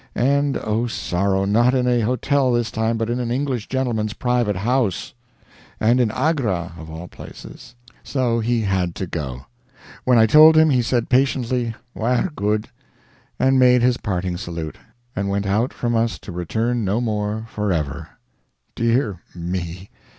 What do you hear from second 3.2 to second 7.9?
English gentleman's private house. And in Agra, of all places.